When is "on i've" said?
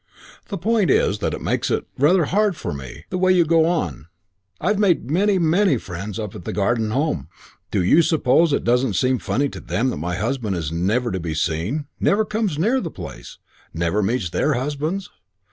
3.67-4.79